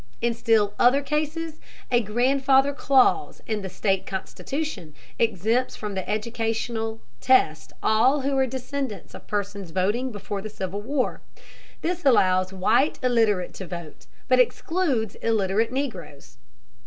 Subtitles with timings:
[0.19, 1.59] In still other cases
[1.91, 8.47] a "grandfather clause" in the state constitution exempts from the educational test all who are
[8.47, 11.21] descendants of persons voting before the Civil War.
[11.83, 16.39] This allows white illiterates to vote, but excludes illiterate Negroes.